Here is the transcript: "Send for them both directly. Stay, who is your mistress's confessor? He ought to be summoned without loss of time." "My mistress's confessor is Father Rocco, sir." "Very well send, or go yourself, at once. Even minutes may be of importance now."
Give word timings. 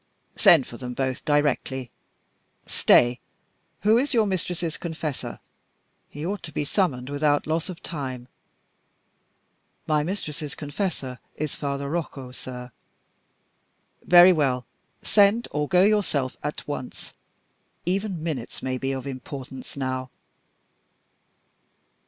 "Send 0.35 0.65
for 0.65 0.77
them 0.77 0.95
both 0.95 1.23
directly. 1.25 1.91
Stay, 2.65 3.19
who 3.81 3.99
is 3.99 4.15
your 4.15 4.25
mistress's 4.25 4.75
confessor? 4.75 5.39
He 6.09 6.25
ought 6.25 6.41
to 6.41 6.51
be 6.51 6.65
summoned 6.65 7.07
without 7.07 7.45
loss 7.45 7.69
of 7.69 7.83
time." 7.83 8.27
"My 9.85 10.01
mistress's 10.01 10.55
confessor 10.55 11.19
is 11.35 11.53
Father 11.53 11.87
Rocco, 11.87 12.31
sir." 12.31 12.71
"Very 14.03 14.33
well 14.33 14.65
send, 15.03 15.47
or 15.51 15.67
go 15.67 15.83
yourself, 15.83 16.35
at 16.41 16.67
once. 16.67 17.13
Even 17.85 18.23
minutes 18.23 18.63
may 18.63 18.79
be 18.79 18.93
of 18.93 19.05
importance 19.05 19.77
now." 19.77 20.09